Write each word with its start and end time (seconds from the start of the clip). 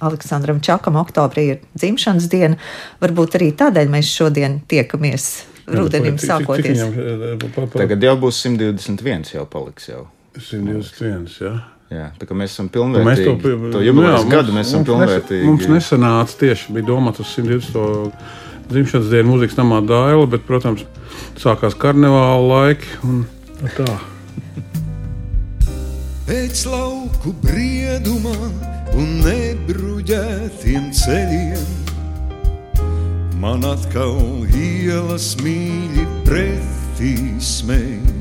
Aleksandram 0.00 0.60
Čakam 0.64 0.98
oktobrī 1.00 1.46
ir 1.54 1.58
dzimšanas 1.76 2.28
diena. 2.32 2.58
Varbūt 3.02 3.36
arī 3.38 3.50
tādēļ 3.56 3.90
mēs 3.92 4.10
šodien 4.10 4.60
tiekamies 4.70 5.28
rudenim 5.70 6.16
sākoties. 6.20 6.82
Tagad 7.74 8.08
jau 8.08 8.16
būs 8.24 8.40
121, 8.46 9.34
jau 9.36 9.44
paliks 9.50 9.90
jau. 9.90 10.06
121, 10.38 11.28
jā. 11.40 11.54
Jā, 11.90 12.04
tā 12.20 12.26
kā 12.28 12.36
mēs 12.38 12.52
esam 12.54 12.68
pilnvērtīgi. 12.70 13.32
Mēs 13.34 13.72
to, 13.74 13.80
jubilejas 13.82 14.28
gadu 14.30 14.54
mēs 14.54 14.68
esam 14.70 14.84
pilnvērtīgi. 14.86 15.42
Mums 15.48 15.66
nesanāca 15.66 16.36
tieši, 16.38 16.70
bija 16.76 16.86
domāts 16.86 17.22
uz 17.24 17.32
120. 17.34 18.12
dzimšanas 18.70 19.10
dienu 19.10 19.32
mūzikas 19.32 19.58
namā 19.58 19.80
Dāila, 19.82 20.28
bet, 20.30 20.44
protams, 20.46 20.84
sākās 21.42 21.74
karnevāla 21.74 22.46
laiki 22.46 23.00
un 23.02 23.24
tā. 23.74 23.98
Pēc 26.30 26.62
lauku 26.70 27.34
brieduma 27.42 28.36
un 28.98 29.20
nebruģētiem 29.24 30.90
ceļiem 30.96 31.68
man 33.40 33.64
atkal 33.64 34.18
ielas 34.50 35.32
mīļi 35.40 36.06
pretī 36.26 37.14
smēja 37.40 38.20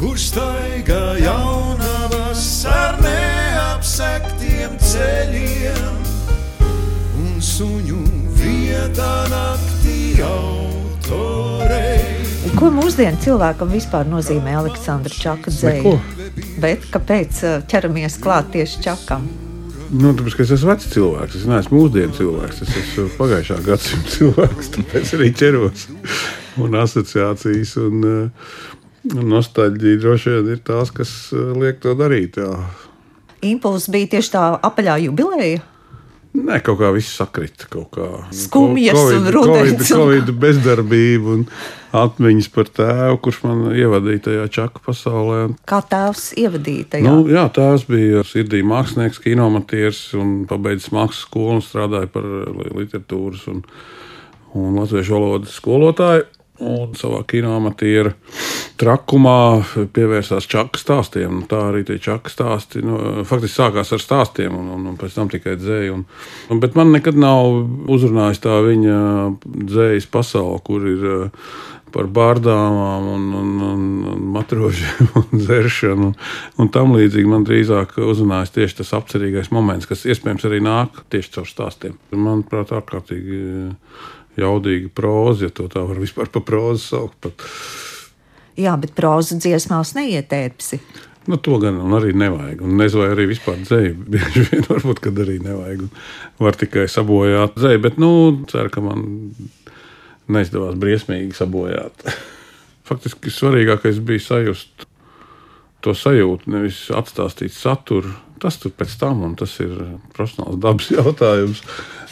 kur 0.00 0.16
staigā 0.16 1.04
jaunavas 1.20 2.44
ar 2.72 2.96
neapsektiem 3.04 4.78
ceļiem 4.80 6.00
un 7.20 7.36
suņu 7.44 8.00
vietā 8.40 9.12
naktī 9.28 10.00
autorei. 10.24 10.69
Ko 12.60 12.68
mūsdienu 12.68 13.16
cilvēkam 13.24 13.70
vispār 13.72 14.04
nozīmē 14.04 14.52
Aleksandra 14.60 15.14
Čaka 15.16 15.48
dzēja? 15.48 15.94
Bet 16.60 16.82
kāpēc 16.92 17.38
uh, 17.48 17.54
ķeramies 17.70 18.18
klāt 18.20 18.50
tieši 18.52 18.82
Čakam? 18.84 19.24
Nu, 19.90 20.12
tāpēc, 20.12 20.36
es 20.44 20.52
esmu 20.58 20.68
vecs 20.74 20.90
cilvēks, 20.92 21.38
es 21.40 21.46
neesmu 21.48 21.78
mūsdienu 21.78 22.12
cilvēks, 22.18 22.60
es 22.66 22.74
esmu 22.82 23.06
pagājušā 23.16 23.56
gadsimta 23.64 24.12
cilvēks, 24.18 24.68
tāpēc 24.76 25.14
arī 25.16 25.30
ķeros 25.40 25.86
un 26.60 26.76
asociācijas. 26.82 27.74
Un, 27.80 28.04
uh, 28.04 28.68
Nostalģija 29.08 29.96
droši 30.02 30.32
vien 30.34 30.52
ir 30.52 30.58
tās, 30.64 30.92
kas 30.92 31.10
eh, 31.32 31.52
liek 31.56 31.80
to 31.80 31.94
darīt. 31.96 32.36
Jā. 32.36 32.52
Impulss 33.48 33.88
bija 33.88 34.10
tieši 34.16 34.34
tā 34.34 34.42
apaļā 34.60 34.98
jubileja. 35.06 35.62
Nē, 36.30 36.60
kaut 36.62 36.78
kā 36.78 36.92
viss 36.94 37.16
sakrita. 37.18 37.66
Skumjas 37.66 38.94
COVID, 38.94 39.16
un 39.18 39.30
rudens. 39.34 39.72
Covid, 39.74 39.80
COVID 39.90 40.28
bezdarbība 40.38 41.32
un 41.34 41.44
atmiņas 41.98 42.48
par 42.54 42.70
tēvu, 42.70 43.18
kurš 43.24 43.40
man 43.48 43.64
ievadīja 43.74 44.22
tajā 44.28 44.44
čaku 44.54 44.84
pasaulē. 44.84 45.40
Kā 45.68 45.80
tēvs 45.90 46.28
ievadīja 46.38 46.86
tajā? 46.94 47.10
Nu, 47.10 47.26
jā, 47.30 47.48
tēvs 47.56 47.86
bija 47.90 48.22
sirdī 48.26 48.62
mākslinieks, 48.62 49.18
kinomatieris 49.24 50.04
un 50.20 50.44
pabeidzis 50.50 50.92
mākslas 50.94 51.24
skolu 51.26 51.58
un 51.58 51.64
strādāja 51.66 52.12
par 52.14 52.28
literatūras 52.78 53.48
un, 53.50 53.64
un 54.54 54.78
latviešu 54.78 55.18
valodas 55.18 55.58
skolotāju 55.58 56.28
un 56.60 56.92
savā 56.98 57.22
kinoamatieru 57.28 58.12
trakumā 58.80 59.38
pievērsās 59.94 60.48
čakas 60.50 60.84
stāstiem. 60.84 61.42
Tā 61.50 61.66
arī 61.70 61.82
tie 61.88 61.98
čakas 62.02 62.36
stāsti 62.36 62.84
nu, 62.84 63.24
faktiski 63.28 63.60
sākās 63.60 63.92
ar 63.96 64.04
stāstiem, 64.04 64.54
un, 64.56 64.70
un, 64.76 64.86
un 64.92 65.00
pēc 65.00 65.16
tam 65.16 65.32
tikai 65.32 65.56
dzēja. 65.60 65.96
Un, 65.96 66.06
un, 66.52 66.62
bet 66.62 66.78
man 66.78 66.94
nekad 66.94 67.18
nav 67.20 67.50
uzrunājis 67.90 68.44
tā 68.44 68.60
viņa 68.64 69.00
dzējas 69.44 70.08
pasaule, 70.12 70.62
kur 70.64 70.86
ir 70.88 71.04
uh, 71.10 71.52
par 71.94 72.08
bārdām, 72.10 72.76
un, 73.14 73.26
un, 73.34 73.50
un, 73.66 73.88
un 74.12 74.22
matrožiem 74.34 75.10
un 75.20 75.26
dzeršanu. 75.34 76.10
Un, 76.10 76.14
un 76.62 76.70
tam 76.72 76.94
līdzīgi 76.96 77.30
man 77.30 77.46
drīzāk 77.48 77.96
uzrunājas 78.04 78.54
tieši 78.54 78.80
tas 78.80 78.94
apcerīgais 78.98 79.52
moments, 79.54 79.88
kas 79.90 80.06
iespējams 80.08 80.46
arī 80.48 80.62
nāk 80.64 81.02
tieši 81.12 81.36
caur 81.36 81.50
stāstiem. 81.50 81.98
Manuprāt, 82.14 82.72
ārkārtīgi 82.76 83.42
jaudīga 84.40 84.90
próza, 84.94 85.46
ja 85.46 85.54
to 85.54 85.68
tā 85.70 85.84
var 85.86 86.00
vispār 86.00 86.30
par 86.32 86.44
prózu 86.46 86.82
saukt. 86.86 87.16
Pat. 87.22 87.46
Jā, 88.60 88.74
bet 88.80 88.96
próza 88.96 89.38
dziesmās 89.40 89.94
neietērpsi. 89.96 90.80
Nu, 91.28 91.36
to 91.36 91.58
gan 91.60 91.78
arī 91.94 92.14
nevajag. 92.16 92.62
Un 92.64 92.78
nezinu, 92.80 93.04
vai 93.04 93.12
arī 93.14 93.28
vispār 93.30 93.60
dzēju. 93.60 93.96
Bieži 94.12 94.46
vien 94.48 94.66
varbūt, 94.66 95.02
kad 95.04 95.20
arī 95.22 95.38
nevajag. 95.44 95.86
Un 95.86 96.46
var 96.46 96.58
tikai 96.58 96.86
sabojāt 96.90 97.58
dzēju, 97.60 97.82
bet, 97.84 98.00
nu, 98.00 98.12
ceru, 98.50 98.72
ka 98.72 98.84
man 98.84 99.04
neizdevās 100.30 100.78
briesmīgi 100.80 101.36
sabojāt. 101.36 102.06
Faktiski 102.88 103.32
svarīgākais 103.32 104.00
bija 104.02 104.24
sajust 104.24 104.88
to 105.84 105.94
sajūtu, 105.96 106.50
nevis 106.52 106.88
atstāstīt 106.92 107.54
saturu. 107.56 108.12
Tas 108.40 108.56
tur 108.60 108.72
pēc 108.72 108.94
tam, 109.00 109.24
un 109.26 109.34
tas 109.38 109.52
ir 109.62 109.72
profesionāls 110.16 110.60
dabas 110.62 110.90
jautājums. 110.98 111.64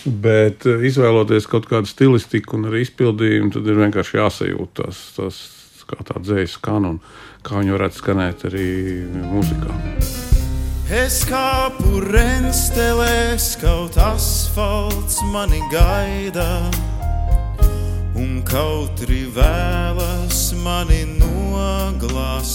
Bet 0.06 0.66
eh, 0.68 0.84
izvēloties 0.88 1.48
kaut 1.50 1.66
kādu 1.70 1.90
stilistiku 1.90 2.58
un 2.58 2.68
arī 2.70 2.84
izpildījumu, 2.86 3.52
tad 3.56 3.64
ir 3.68 3.80
vienkārši 3.82 4.20
jāsajūt 4.20 4.76
tas, 4.82 5.00
tas 5.16 5.40
kā 5.88 5.98
tā 6.04 6.16
dzējas 6.22 6.58
skan 6.58 6.84
un 6.84 6.96
kā 7.46 7.58
viņi 7.58 7.74
varētu 7.76 7.96
skanēt 8.02 8.38
arī 8.50 8.68
mūzikā. 9.32 9.72
Es 10.88 11.20
kāpu 11.28 12.00
renstelēs, 12.06 13.56
kaut 13.60 13.96
asfalts 14.00 15.18
mani 15.34 15.60
gaida, 15.72 16.70
un 18.16 18.40
kautri 18.48 19.28
vēlas 19.36 20.56
mani 20.64 21.04
noglāstīt. 21.18 22.48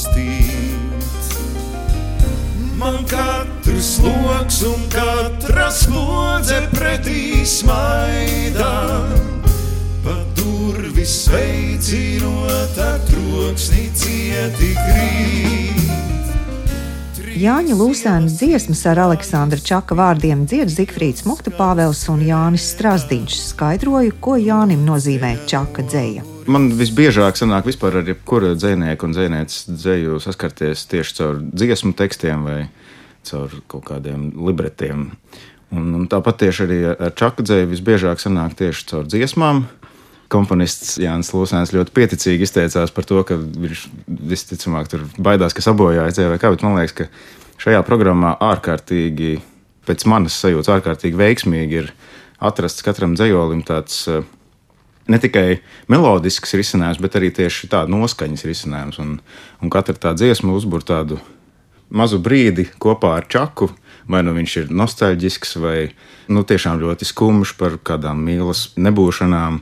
Man 2.83 3.05
katrs 3.07 4.01
loks 4.03 4.57
un 4.67 4.81
katra 4.91 5.69
slodze 5.71 6.57
pretī 6.73 7.45
smaida. 7.47 8.73
Pa 10.03 10.15
durvis 10.35 11.13
sveicinot, 11.23 12.75
troksni 13.07 13.87
cieti 13.95 14.73
krīt. 14.75 15.79
Jāņa 17.39 17.79
Lūsēna 17.79 18.27
dziesmas 18.27 18.83
ar 18.91 18.99
Aleksandra 19.05 19.63
Čaka 19.63 19.95
vārdiem 19.95 20.43
dzied 20.43 20.67
Zikfrīds 20.75 21.23
Mukta 21.23 21.55
Pāvels 21.55 22.03
un 22.11 22.19
Jānis 22.27 22.67
Strasdiņš 22.75 23.39
skaidroju, 23.47 24.19
ko 24.19 24.35
Jānim 24.35 24.83
nozīmē 24.83 25.37
Čaka 25.47 25.87
dzēja. 25.87 26.32
Man 26.49 26.71
visbiežāk 26.75 27.37
sanāk 27.39 27.67
vispār 27.69 27.99
ar 28.01 28.07
jebkuru 28.07 28.53
dzinieku 28.57 29.07
un 29.07 29.13
dzinieces 29.15 29.67
dzēju 29.69 30.19
saskarties 30.23 30.83
tieši 30.91 31.15
caur 31.19 31.39
dziesmu 31.39 31.93
tekstiem 31.95 32.43
vai 32.47 32.57
caur 33.27 33.53
kaut 33.71 33.85
kādiem 33.87 34.31
libretiem. 34.35 35.11
Un, 35.73 35.87
un 35.97 36.09
tāpat 36.11 36.41
tieši 36.43 36.65
arī 36.65 36.79
ar 36.91 37.13
čaku 37.17 37.45
dzēju 37.45 37.69
visbiežāk 37.71 38.21
sanāk 38.21 38.57
tieši 38.59 38.89
caur 38.91 39.07
dziesmām. 39.07 39.63
Komponists 40.33 40.97
Jānis 41.01 41.31
Lūsēns 41.35 41.73
ļoti 41.75 41.93
pieticīgi 41.95 42.47
izteicās 42.47 42.91
par 42.93 43.07
to, 43.07 43.21
ka 43.27 43.37
viņš 43.37 43.87
visticamāk 44.33 44.89
tur 44.91 45.07
baidās, 45.21 45.55
ka 45.55 45.63
sabojāja 45.63 46.11
dzēju 46.13 46.33
vai 46.33 46.39
kā, 46.41 46.51
bet 46.53 46.65
man 46.65 46.79
liekas, 46.79 46.95
ka 46.97 47.63
šajā 47.63 47.83
programmā 47.87 48.33
ārkārtīgi, 48.41 49.35
pēc 49.87 50.07
manas 50.09 50.39
sajūtas, 50.41 50.71
ārkārtīgi 50.75 51.19
veiksmīgi 51.19 51.83
ir 51.83 51.91
atrasts 52.43 52.83
katram 52.85 53.13
dzējolim 53.15 53.61
tāds 53.67 54.01
uh, 54.09 54.25
ne 55.11 55.19
tikai 55.19 55.61
melodisks 55.91 56.55
risinājums, 56.57 57.01
bet 57.03 57.17
arī 57.19 57.31
tieši 57.35 57.69
tāda 57.71 57.91
noskaņas 57.91 58.45
risinājums. 58.47 58.99
Un, 59.03 59.15
un 59.61 59.73
katra 59.73 59.95
tā 60.07 60.13
dziesma 60.17 60.55
uzbūr 60.55 60.85
tādu 60.87 61.19
mazu 61.93 62.19
brīdi 62.23 62.67
kopā 62.81 63.17
ar 63.19 63.27
čaku. 63.29 63.71
Vai 64.03 64.19
nu 64.25 64.33
viņš 64.35 64.53
ir 64.59 64.71
nostalģisks, 64.75 65.55
vai 65.63 65.77
nu, 66.27 66.41
tiešām 66.43 66.81
ļoti 66.81 67.07
skumjš 67.07 67.53
par 67.55 67.77
kādām 67.87 68.19
mīlas 68.25 68.73
nebūšanām, 68.75 69.61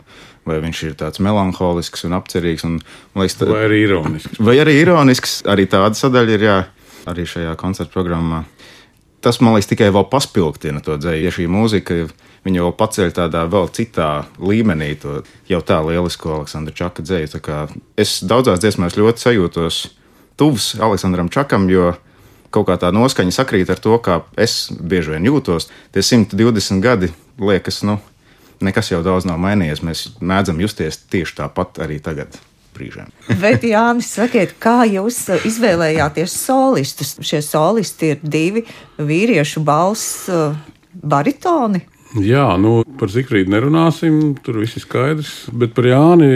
vai 0.50 0.58
viņš 0.64 0.80
ir 0.88 0.96
tāds 0.98 1.22
melanholisks 1.22 2.08
un 2.08 2.16
apcerīgs. 2.18 2.66
Un, 2.66 2.80
liekas, 3.22 3.38
tā, 3.38 3.50
vai 3.52 3.68
arī 3.68 3.84
ironisks. 3.86 4.42
Vai 4.42 4.58
arī 4.64 4.80
ironisks, 4.82 5.36
arī 5.46 5.68
tāda 5.70 5.94
sadaļa 6.00 6.34
ir 6.38 6.48
jā, 6.48 6.58
arī 7.12 7.28
šajā 7.30 7.54
koncerta 7.62 7.94
programmā. 7.94 8.42
Tas 9.22 9.38
man 9.46 9.54
liekas 9.54 9.70
tikai 9.70 9.92
vēl 9.94 10.08
paspilgtina 10.10 10.82
to 10.82 10.98
dzēju, 10.98 11.28
ja 11.28 11.36
šī 11.36 11.46
mūzika 11.52 12.00
ir 12.02 12.16
viņa 12.46 12.62
jau 12.62 12.72
paceļ 12.78 13.16
tādā 13.16 13.46
vēl 13.50 13.70
citā 13.76 14.12
līmenī, 14.42 14.94
to 15.02 15.22
jau 15.50 15.62
tā 15.66 15.80
lielisko 15.86 16.40
Aleksandra 16.40 16.74
Čaka 16.76 17.06
dzēju. 17.06 17.42
Es 18.00 18.20
daudzās 18.26 18.62
dziesmās 18.64 18.98
ļoti 18.98 19.28
sajūtos 19.28 19.82
tuvs 20.40 20.74
Aleksandram 20.82 21.30
Čakam, 21.30 21.70
jo 21.70 21.94
kaut 22.52 22.68
kā 22.68 22.78
tā 22.82 22.92
noskaņa 22.94 23.34
sakrīt 23.36 23.72
ar 23.72 23.80
to, 23.82 23.96
kā 24.04 24.22
es 24.40 24.70
bieži 24.72 25.16
vien 25.16 25.28
jūtos. 25.30 25.70
Tie 25.94 26.04
120 26.04 26.82
gadi 26.84 27.12
liekas, 27.40 27.82
nu, 27.88 28.00
nekas 28.64 28.92
jau 28.92 29.02
daudz 29.06 29.28
nav 29.30 29.40
mainījies. 29.42 29.84
Mēs 29.86 30.06
mēdzam 30.20 30.60
justies 30.62 31.00
tieši 31.12 31.44
tāpat 31.44 31.84
arī 31.86 32.02
tagad. 32.04 32.40
Brīžiem. 32.72 33.10
Bet, 33.42 33.66
Jānis, 33.68 34.14
sakiet, 34.16 34.54
kā 34.64 34.86
jūs 34.88 35.18
izvēlējāties 35.44 36.32
solistus? 36.40 37.18
Šie 37.20 37.42
solisti 37.44 38.14
ir 38.14 38.22
divi 38.24 38.64
vīriešu 38.96 39.60
balss 39.68 40.30
uh, 40.32 40.56
baritoni. 40.96 41.84
Jā, 42.20 42.58
nu, 42.60 42.82
par 43.00 43.12
Zikrītu 43.12 43.54
nerunāsim, 43.54 44.18
tur 44.44 44.60
viss 44.60 44.76
ir 44.76 44.84
skaidrs. 44.84 45.36
Bet 45.56 45.72
par 45.78 45.88
Jāni 45.88 46.32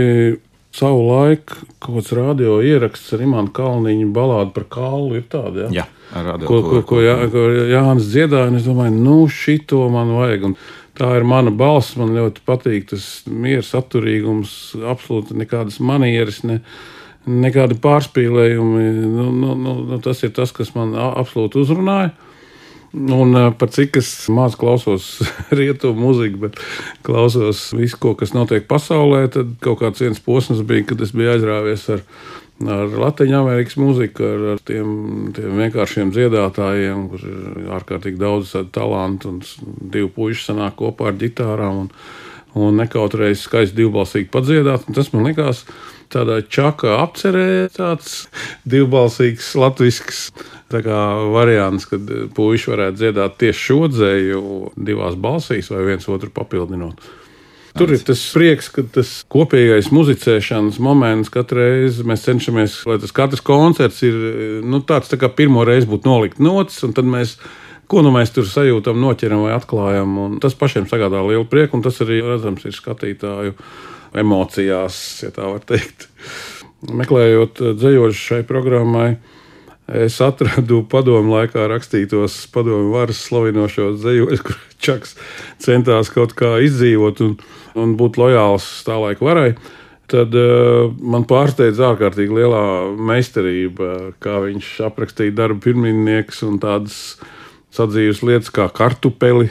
savu 0.76 1.04
laiku 1.08 1.66
kaut 1.84 2.00
kāds 2.00 2.14
radio 2.16 2.58
ieraksts 2.64 3.14
ar 3.16 3.24
Imants 3.24 3.54
Kalniņu 3.56 4.08
balādu 4.16 4.54
par 4.56 4.66
kaulu 4.72 5.20
ir 5.20 5.28
tāda. 5.32 5.68
Ja? 5.74 5.86
Jā, 6.16 6.36
ko, 6.46 6.62
ko, 6.64 6.82
ko, 6.88 7.02
Jā, 7.04 7.16
ko 7.32 7.46
Jānis 7.72 8.10
dziedāja, 8.12 8.50
un 8.52 8.60
es 8.60 8.68
domāju, 8.68 8.96
nu, 8.96 9.20
šito 9.32 9.86
man 9.92 10.14
vajag. 10.16 10.50
Un 10.52 10.58
tā 10.96 11.12
ir 11.20 11.28
mana 11.28 11.52
balss, 11.52 11.96
man 12.00 12.16
ļoti 12.16 12.44
patīk 12.48 12.92
tas 12.94 13.08
miers, 13.28 13.74
atturīgums, 13.76 14.76
absolūti 14.96 15.38
nekādas 15.40 15.82
manieres. 15.84 16.44
Ne, 16.48 16.62
Nekādi 17.26 17.74
pārspīlējumi. 17.82 18.84
Nu, 19.10 19.32
nu, 19.34 19.56
nu, 19.58 19.72
nu, 19.90 19.98
tas 20.06 20.20
ir 20.22 20.30
tas, 20.38 20.52
kas 20.54 20.76
man 20.76 20.92
absolūti 20.94 21.58
uzrunāja. 21.58 22.12
Un 22.96 23.36
par 23.60 23.70
cik 23.76 23.98
es 24.00 24.10
maz 24.32 24.56
klausos 24.60 25.18
rietumu 25.58 26.08
mūziku, 26.08 26.46
bet 26.46 26.62
klausos 27.04 27.68
visu, 27.76 28.00
ko, 28.00 28.14
kas 28.16 28.32
notiek 28.38 28.70
pasaulē, 28.70 29.26
tad 29.34 29.58
kaut 29.64 29.82
kāds 29.84 30.04
viens 30.06 30.22
posms 30.24 30.64
bija, 30.64 30.88
kad 30.94 31.04
es 31.04 31.12
biju 31.16 31.36
aizrāvies 31.36 31.90
ar 31.92 32.06
ar 32.64 32.88
Latvijas 32.88 33.36
Amerikas 33.42 33.76
mūziku, 33.80 34.24
ar, 34.24 34.44
ar 34.54 34.62
tiem, 34.64 34.92
tiem 35.36 35.58
vienkāršiem 35.60 36.14
dziedātājiem, 36.16 37.08
kur 37.12 37.26
ir 37.28 37.74
ārkārtīgi 37.76 38.22
daudz 38.22 38.54
talantu 38.76 39.34
un 39.34 39.42
divi 39.92 40.08
puiši 40.16 40.52
sanāk 40.52 40.78
kopā 40.80 41.12
ar 41.12 41.20
ģitārām 41.20 41.82
un, 41.84 41.90
un 42.56 42.80
nekautrējas 42.80 43.44
skaisti 43.50 43.82
divbalsīgi 43.82 44.32
padziedāt. 44.32 44.88
Tas 44.96 45.12
man 45.12 45.28
likās 45.28 45.66
tādā 46.14 46.40
čakā 46.48 46.96
apcerē 47.04 47.68
tāds 47.76 48.30
divbalsīgs 48.72 49.52
latvisks 50.76 51.34
variants, 51.34 51.86
kad 51.86 52.02
puiši 52.36 52.72
varētu 52.72 52.98
dziedāt 53.00 53.38
tieši 53.40 53.62
šo 53.68 53.88
dzēju 53.92 54.42
divās 54.76 55.16
balsīs 55.16 55.70
vai 55.72 55.86
viens 55.86 56.08
otru 56.08 56.30
papildinot. 56.30 57.02
Tur 57.76 57.92
ir 57.92 58.00
tas 58.08 58.22
prieks, 58.32 58.70
ka 58.72 58.86
tas 58.88 59.26
kopīgais 59.28 59.90
muzicēšanas 59.92 60.80
moments 60.80 61.30
katru 61.30 61.60
reizi 61.60 62.06
mēs 62.08 62.24
cenšamies, 62.24 62.78
lai 62.88 62.96
tas 63.04 63.12
katrs 63.12 63.44
koncerts 63.44 64.00
ir 64.08 64.16
nu, 64.64 64.80
tāds, 64.80 65.12
tā 65.12 65.20
kā 65.20 65.28
pirmo 65.28 65.66
reizi 65.68 65.90
būtu 65.92 66.08
nolikt 66.08 66.40
notis, 66.40 66.82
un 66.84 66.96
tad 66.96 67.06
mēs. 67.06 67.38
Ko 67.86 68.02
nu 68.02 68.10
mēs 68.10 68.32
tur 68.34 68.48
sajūtam, 68.50 68.98
noķeram 68.98 69.44
vai 69.46 69.52
atklājam. 69.54 70.40
Tas 70.42 70.56
pašiem 70.58 70.88
sagādā 70.90 71.20
lielu 71.22 71.46
prieku, 71.46 71.78
un 71.78 71.84
tas 71.86 72.00
arī 72.02 72.16
redzams 72.26 72.64
ir 72.66 72.74
skatītāju 72.74 73.54
emocijās, 74.18 74.98
ja 75.22 75.30
tā 75.36 75.46
var 75.46 75.62
teikt. 75.70 76.08
Meklējot 76.90 77.62
dzējošu 77.78 78.24
šai 78.24 78.40
programmai, 78.50 79.20
es 79.88 80.18
atradu 80.24 80.82
padomu 80.90 81.36
laikā 81.36 81.68
rakstītos 81.70 82.38
padomu 82.54 82.94
varas 82.96 83.22
slavinošos 83.28 84.00
dzējoļus, 84.02 84.46
kur 84.46 84.62
Čaks 84.86 85.16
centās 85.62 86.12
kaut 86.14 86.36
kā 86.38 86.58
izdzīvot. 86.66 87.22
Un, 87.26 87.38
un 87.80 87.96
būt 88.00 88.20
lojāls 88.22 88.66
tā 88.88 88.98
laika 89.02 89.26
varai, 89.26 89.50
tad 90.12 90.36
uh, 90.38 90.92
man 91.02 91.26
pārsteidza 91.30 91.92
ārkārtīgi 91.92 92.38
lielā 92.38 92.66
meistarība, 92.98 94.12
kā 94.24 94.40
viņš 94.46 94.76
aprakstīja 94.90 95.36
darbu 95.36 95.64
pirminieks 95.70 96.44
un 96.48 96.60
tādas 96.64 97.18
sadzīves 97.76 98.24
lietas 98.26 98.54
kā 98.54 98.70
kartupeli. 98.74 99.50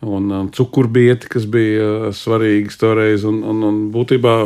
Un 0.00 0.30
um, 0.32 0.46
cukurbieti, 0.48 1.28
kas 1.28 1.44
bija 1.44 1.86
uh, 1.86 2.04
svarīgas 2.16 2.80
toreiz. 2.80 3.26
Un, 3.28 3.42
un, 3.44 3.60
un 3.68 3.80
būtībā 3.92 4.36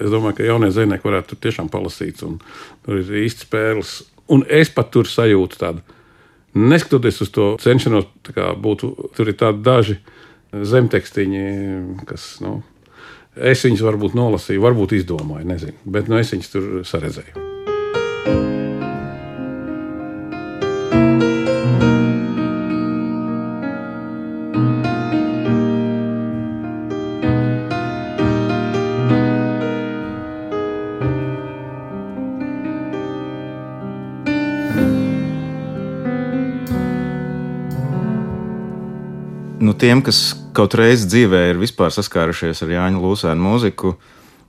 es 0.00 0.08
domāju, 0.08 0.38
ka 0.38 0.46
jaunie 0.46 0.70
zvejnieki 0.72 1.04
varētu 1.04 1.34
tur 1.34 1.42
tiešām 1.44 1.68
palasīt. 1.68 2.22
Tur 2.24 3.02
ir 3.02 3.18
īsts 3.26 3.44
pērls. 3.52 3.98
Un 4.32 4.42
es 4.50 4.70
pat 4.74 4.90
tur 4.94 5.06
sajūtu 5.06 5.60
tādu, 5.60 5.82
neskatoties 6.56 7.20
uz 7.22 7.32
to 7.34 7.50
cenšanos, 7.62 8.08
kā 8.34 8.52
būtu 8.58 8.92
tur 9.16 9.30
ir 9.30 9.38
tādi 9.38 9.62
daži 9.66 9.98
zemtekstiņi, 10.56 11.44
kas, 12.08 12.28
nu, 12.42 12.58
es 13.36 13.64
viņus 13.66 13.84
varbūt 13.86 14.16
nolasīju, 14.18 14.64
varbūt 14.64 14.96
izdomāju, 14.98 15.46
nezinu, 15.52 15.78
bet 15.84 16.10
nu, 16.10 16.18
es 16.18 16.32
viņus 16.34 16.54
tur 16.54 16.70
saredzēju. 16.88 17.46
Tiem, 39.72 40.02
kas 40.04 40.34
kaut 40.56 40.74
reizi 40.76 41.08
dzīvē 41.08 41.42
ir 41.50 41.60
saskārušies 41.96 42.60
ar 42.64 42.72
Jāņa 42.74 43.00
Lūsēnu 43.00 43.40
mūziku, 43.40 43.94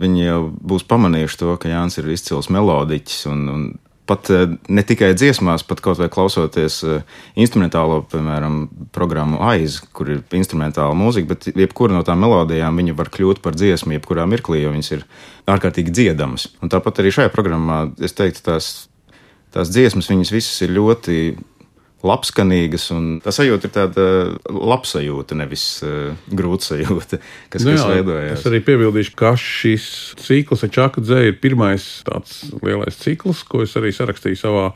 viņi 0.04 0.26
jau 0.26 0.40
būs 0.52 0.84
pamanījuši 0.88 1.40
to, 1.40 1.54
ka 1.62 1.72
Jānis 1.72 1.96
ir 2.02 2.10
izcils 2.12 2.50
melodiķis. 2.52 3.22
Un, 3.32 3.46
un 3.54 3.64
pat 4.08 4.30
eh, 4.36 4.44
ne 4.68 4.84
tikai 4.88 5.14
dziesmās, 5.16 5.64
bet 5.68 5.82
kaut 5.84 6.02
vai 6.02 6.10
klausoties 6.12 6.80
eh, 6.84 7.18
instrumentālo, 7.40 8.02
piemēram, 8.12 8.60
programmu 8.96 9.40
AIZ, 9.48 9.80
kur 9.96 10.12
ir 10.12 10.24
instrumentāla 10.36 10.96
mūzika, 10.98 11.32
bet 11.32 11.50
jebkura 11.54 11.96
no 11.96 12.04
tām 12.08 12.24
melodijām 12.24 12.80
viņa 12.80 12.96
var 13.00 13.12
kļūt 13.14 13.44
par 13.44 13.56
dziesmu, 13.56 13.96
jebkurā 13.98 14.28
mirklī, 14.30 14.64
jo 14.64 14.76
viņas 14.76 14.94
ir 14.98 15.08
ārkārtīgi 15.48 15.96
dziedamas. 15.96 16.50
Un 16.60 16.74
tāpat 16.74 17.04
arī 17.04 17.16
šajā 17.16 17.32
programmā 17.32 17.86
es 18.04 18.16
teiktu, 18.18 18.44
tās, 18.48 18.72
tās 19.56 19.72
dziesmas, 19.72 20.12
viņas 20.12 20.36
visas 20.36 20.68
ir 20.68 20.76
ļoti 20.76 21.22
labskanīgas. 22.08 22.88
Tā 23.26 23.34
sajūta 23.36 23.70
ir 23.70 23.74
tāda 23.76 24.06
labsajūta, 24.48 25.38
nevis 25.40 25.66
uh, 25.86 26.14
grūta 26.32 26.72
sajūta, 26.72 27.20
kas, 27.54 27.66
nu 27.68 27.76
jā, 27.76 27.82
kas 27.82 27.92
veidojās. 27.92 28.40
Es 28.40 28.48
arī 28.50 28.62
piebildīšu, 28.68 29.14
ka 29.20 29.36
šis 29.42 29.90
cikls 30.24 30.66
dzēju 31.04 31.34
ir 31.34 31.38
pirmais 31.44 31.86
tāds 32.08 32.48
lielais 32.64 32.98
cikls, 33.04 33.44
ko 33.48 33.66
es 33.66 33.76
arī 33.80 33.94
sarakstīju 33.96 34.40
savā 34.40 34.72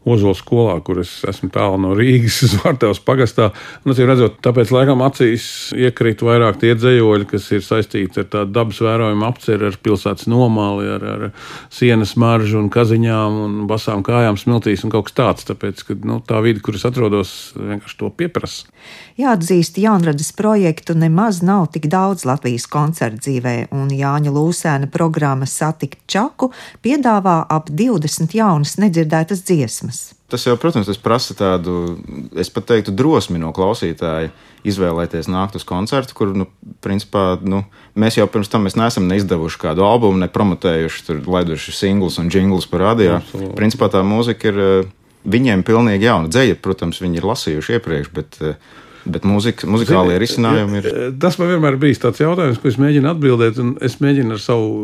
Ozola 0.00 0.32
skolā, 0.32 0.78
kur 0.80 1.02
es 1.02 1.10
esmu 1.28 1.50
tālu 1.52 1.76
no 1.82 1.90
Rīgas, 1.96 2.38
Zvārtavas 2.54 3.02
pagastā. 3.04 3.50
Un, 3.84 3.92
redzot, 3.92 4.38
tāpēc 4.40 4.72
laikam 4.72 5.02
acīs 5.04 5.44
iekrīt 5.76 6.24
vairāk 6.24 6.56
tie 6.62 6.72
dzējoļi, 6.78 7.28
kas 7.28 7.50
ir 7.52 7.64
saistīti 7.66 8.22
ar 8.22 8.30
tādu 8.32 8.54
dabas 8.56 8.80
vērojumu 8.80 9.26
apceru, 9.28 9.68
ar 9.68 9.76
pilsētas 9.84 10.30
nomāli, 10.30 10.88
ar, 10.94 11.04
ar 11.04 11.26
sienas 11.68 12.14
maržu 12.20 12.62
un 12.62 12.70
kaziņām 12.72 13.36
un 13.44 13.60
basām 13.68 14.00
kājām 14.06 14.40
smiltīs 14.40 14.86
un 14.86 14.94
kaut 14.94 15.10
kas 15.10 15.18
tāds. 15.20 15.48
Tāpēc, 15.50 15.84
ka 15.84 15.98
nu, 16.08 16.22
tā 16.24 16.40
vide, 16.44 16.64
kur 16.64 16.80
es 16.80 16.86
atrodos, 16.88 17.34
vienkārši 17.60 18.00
to 18.00 18.08
pieprasa. 18.16 18.72
Jāatzīst, 19.20 19.76
jaunradas 19.82 20.30
projektu 20.32 20.94
nemaz 20.96 21.42
nav 21.44 21.66
tik 21.74 21.90
daudz 21.92 22.24
Latvijas 22.24 22.64
koncertu 22.70 23.20
dzīvē, 23.26 23.54
un 23.76 23.90
Jāņa 23.92 24.32
Lūsēna 24.32 24.88
programma 24.92 25.44
Satikt 25.50 26.00
Čaku 26.08 26.48
piedāvā 26.80 27.42
ap 27.52 27.68
20 27.68 28.32
jaunas 28.38 28.78
nedzirdētas 28.80 29.44
dziesmas. 29.44 29.89
Tas 30.30 30.44
jau, 30.46 30.54
protams, 30.60 30.86
tas 30.86 30.98
prasa 31.00 31.34
tādu, 31.34 31.96
es 32.38 32.52
pat 32.54 32.68
teiktu, 32.70 32.94
drosmi 32.94 33.40
no 33.42 33.50
klausītāja 33.56 34.30
izvēlēties 34.68 35.30
nākt 35.32 35.56
uz 35.58 35.64
koncertu, 35.66 36.14
kur, 36.14 36.34
nu, 36.36 36.46
principā, 36.84 37.34
nu, 37.42 37.64
mēs 37.98 38.20
jau 38.20 38.28
pirms 38.30 38.52
tam 38.52 38.68
neesam 38.68 39.08
neizdevuši 39.10 39.62
kādu 39.62 39.86
albumu, 39.88 40.20
ne 40.22 40.28
promotējuši, 40.30 41.06
tur 41.08 41.24
laiduši 41.34 41.74
singlus 41.74 42.20
un 42.22 42.30
jinglus 42.30 42.68
par 42.70 42.84
radio. 42.90 43.18
Absolutely. 43.18 43.56
Principā 43.58 43.90
tā 43.90 44.04
mūzika 44.06 44.52
ir 44.52 44.62
eh, 44.66 44.92
viņiem 45.30 45.66
pilnīgi 45.66 46.06
jauna. 46.06 46.30
Dzēja, 46.30 46.60
protams, 46.62 47.02
viņi 47.02 47.20
ir 47.20 47.28
lasījuši 47.32 47.80
iepriekš, 47.80 48.14
bet 48.14 48.40
uh, 48.44 48.78
Bet 49.08 49.24
mūzika, 49.24 49.64
muzikālie 49.70 50.18
risinājumi 50.20 50.80
ir. 50.80 50.88
Tas 51.20 51.38
man 51.40 51.48
vienmēr 51.54 51.78
bijis 51.80 52.02
tāds 52.02 52.20
jautājums, 52.20 52.58
ko 52.60 52.68
es 52.68 52.76
mēģinu 52.80 53.08
atbildēt, 53.14 53.60
un 53.62 53.70
es 53.84 53.96
mēģinu 54.02 54.36
ar 54.36 54.42
savu 54.42 54.74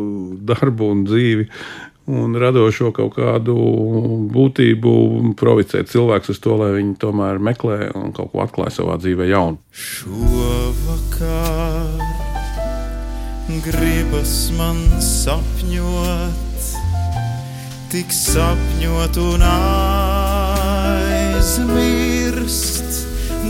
darbu 0.47 0.89
un 0.89 1.03
dzīvi 1.05 1.45
un 2.07 2.35
radošo 2.39 2.91
kaut 2.95 3.15
kādu 3.17 3.55
būtību 4.31 4.91
provocēt 5.39 5.89
cilvēkus 5.91 6.29
uz 6.35 6.39
to, 6.43 6.53
lai 6.61 6.71
viņi 6.77 6.93
tomēr 7.01 7.35
meklē 7.43 7.91
un 7.99 8.13
kaut 8.15 8.31
ko 8.31 8.37
atklāj 8.45 8.71
savā 8.79 8.95
dzīvē 9.01 9.25
jaunu. 9.31 9.57
Šovakar 9.71 11.07
gribas 13.67 14.51
man 14.57 14.77
sapņot, 15.03 16.61
tik 17.91 18.09
sapņot 18.13 19.17
un 19.23 19.41
aizmirst 19.47 20.27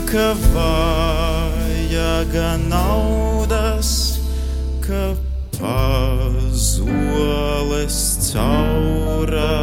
ka 0.08 0.32
vajag 0.54 2.32
naudas, 2.68 3.90
ka 4.80 5.14
pazoles 5.58 6.07
cauras 7.86 8.34
un 8.34 9.57